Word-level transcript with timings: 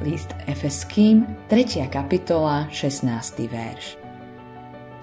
List 0.00 0.32
Efeským, 0.48 1.28
3. 1.52 1.84
kapitola, 1.92 2.64
16. 2.72 3.12
verš. 3.52 4.00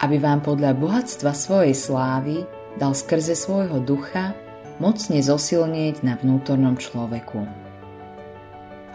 Aby 0.01 0.17
vám 0.17 0.41
podľa 0.41 0.73
bohatstva 0.73 1.37
svojej 1.37 1.77
slávy 1.77 2.41
dal 2.81 2.97
skrze 2.97 3.37
svojho 3.37 3.77
ducha 3.77 4.33
mocne 4.81 5.21
zosilnieť 5.21 6.01
na 6.01 6.17
vnútornom 6.17 6.81
človeku. 6.81 7.45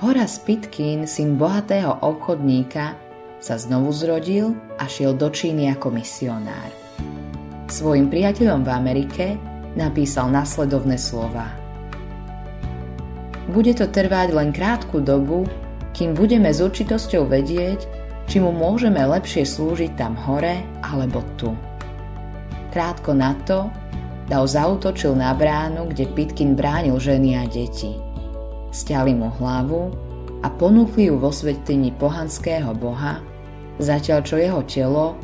Horace 0.03 0.43
Pitkin, 0.43 1.07
syn 1.07 1.39
bohatého 1.39 2.03
obchodníka, 2.03 2.99
sa 3.39 3.55
znovu 3.55 3.95
zrodil 3.95 4.59
a 4.83 4.91
šiel 4.91 5.15
do 5.15 5.31
Číny 5.31 5.71
ako 5.71 5.95
misionár. 5.95 6.75
Svojim 7.71 8.11
priateľom 8.11 8.67
v 8.67 8.71
Amerike 8.75 9.27
napísal 9.79 10.35
nasledovné 10.35 10.99
slova– 10.99 11.47
bude 13.53 13.75
to 13.77 13.85
trvať 13.85 14.33
len 14.33 14.49
krátku 14.55 15.03
dobu, 15.03 15.45
kým 15.93 16.17
budeme 16.17 16.49
s 16.49 16.61
určitosťou 16.61 17.29
vedieť, 17.29 17.85
či 18.27 18.41
mu 18.41 18.53
môžeme 18.53 19.01
lepšie 19.01 19.45
slúžiť 19.45 19.97
tam 19.97 20.17
hore 20.17 20.65
alebo 20.81 21.21
tu. 21.37 21.53
Krátko 22.73 23.13
na 23.13 23.37
to 23.45 23.69
Dao 24.33 24.47
zautočil 24.47 25.19
na 25.19 25.35
bránu, 25.35 25.91
kde 25.91 26.07
Pitkin 26.09 26.55
bránil 26.55 26.97
ženy 26.97 27.37
a 27.37 27.45
deti. 27.45 27.99
Stiali 28.71 29.13
mu 29.13 29.29
hlavu 29.29 29.93
a 30.41 30.49
ponúkli 30.49 31.11
ju 31.11 31.21
vo 31.21 31.29
svetini 31.29 31.93
pohanského 31.93 32.73
boha, 32.73 33.21
zatiaľ 33.83 34.21
čo 34.25 34.41
jeho 34.41 34.63
telo 34.65 35.19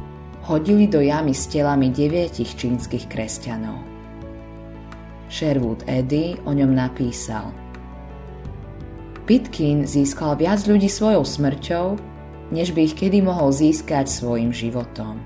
hodili 0.45 0.91
do 0.91 1.01
jamy 1.01 1.33
s 1.33 1.49
telami 1.49 1.89
deviatich 1.89 2.59
čínskych 2.59 3.07
kresťanov. 3.09 3.81
Sherwood 5.33 5.89
Eddy 5.89 6.37
o 6.45 6.53
ňom 6.53 6.77
napísal– 6.77 7.49
Pitkin 9.29 9.85
získal 9.85 10.41
viac 10.41 10.65
ľudí 10.65 10.89
svojou 10.89 11.21
smrťou, 11.21 12.01
než 12.49 12.73
by 12.73 12.89
ich 12.89 12.97
kedy 12.97 13.21
mohol 13.21 13.53
získať 13.53 14.09
svojim 14.09 14.57
životom. 14.57 15.21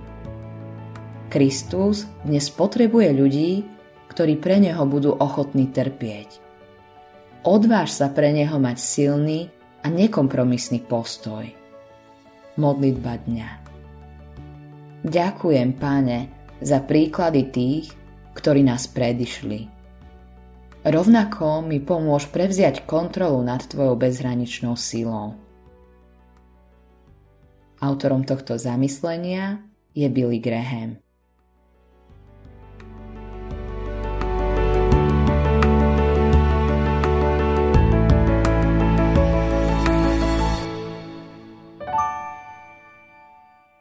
Kristus 1.31 2.11
dnes 2.27 2.51
potrebuje 2.51 3.15
ľudí, 3.15 3.63
ktorí 4.11 4.43
pre 4.43 4.59
neho 4.59 4.83
budú 4.91 5.15
ochotní 5.15 5.71
trpieť. 5.71 6.43
Odváž 7.47 7.95
sa 7.95 8.11
pre 8.11 8.35
neho 8.35 8.59
mať 8.59 8.83
silný 8.83 9.47
a 9.81 9.89
nekompromisný 9.89 10.83
postoj. 10.83 11.47
Modlitba 12.59 13.23
dňa 13.23 13.51
Ďakujem, 15.07 15.79
Páne, 15.79 16.27
za 16.59 16.83
príklady 16.83 17.55
tých, 17.55 17.95
ktorí 18.35 18.67
nás 18.67 18.91
predišli 18.91 19.72
Rovnako 20.83 21.63
mi 21.63 21.79
pomôž 21.79 22.27
prevziať 22.35 22.83
kontrolu 22.91 23.39
nad 23.47 23.63
tvojou 23.63 23.95
bezhraničnou 23.95 24.75
silou. 24.75 25.39
Autorom 27.79 28.27
tohto 28.27 28.59
zamyslenia 28.59 29.63
je 29.95 30.11
Billy 30.11 30.43
Graham. 30.43 30.99